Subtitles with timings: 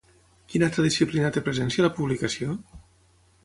[0.53, 2.59] Quina altra disciplina té presència a la publicació?